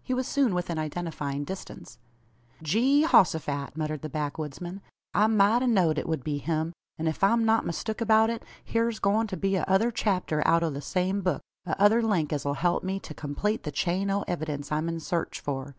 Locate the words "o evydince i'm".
14.08-14.88